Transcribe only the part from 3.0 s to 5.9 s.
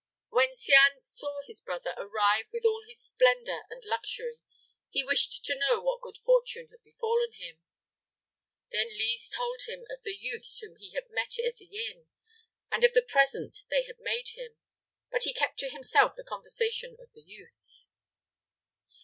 splendor and luxury, he wished to know